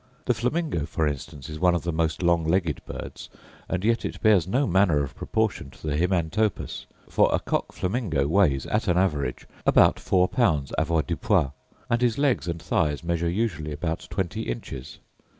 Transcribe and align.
The 0.25 0.33
flamingo, 0.33 0.87
for 0.87 1.05
instance, 1.07 1.47
is 1.47 1.59
one 1.59 1.75
of 1.75 1.83
the 1.83 1.91
most 1.93 2.23
long 2.23 2.43
legged 2.43 2.81
birds, 2.87 3.29
and 3.69 3.83
yet 3.85 4.03
it 4.03 4.19
bears 4.19 4.47
no 4.47 4.65
manner 4.65 5.03
of 5.03 5.13
proportion 5.13 5.69
to 5.69 5.85
the 5.87 5.95
himantopus; 5.95 6.87
for 7.07 7.29
a 7.31 7.39
cock 7.39 7.71
flamingo 7.71 8.27
weighs, 8.27 8.65
at 8.65 8.87
an 8.87 8.97
average, 8.97 9.45
about 9.63 9.99
four 9.99 10.27
pounds 10.27 10.73
avoirdupois; 10.75 11.51
and 11.87 12.01
his 12.01 12.17
legs 12.17 12.47
and 12.47 12.59
thighs 12.59 13.03
measure 13.03 13.29
usually 13.29 13.71
about 13.71 14.07
twenty 14.09 14.41
inches. 14.49 14.97